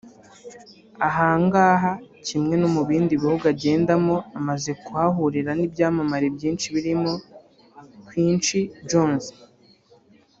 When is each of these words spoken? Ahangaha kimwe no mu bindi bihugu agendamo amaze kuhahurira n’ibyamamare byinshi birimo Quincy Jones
Ahangaha 1.07 1.91
kimwe 2.27 2.55
no 2.61 2.67
mu 2.75 2.81
bindi 2.89 3.13
bihugu 3.21 3.43
agendamo 3.53 4.15
amaze 4.39 4.71
kuhahurira 4.83 5.51
n’ibyamamare 5.55 6.27
byinshi 6.35 6.65
birimo 6.75 7.11
Quincy 8.07 8.59
Jones 8.89 9.25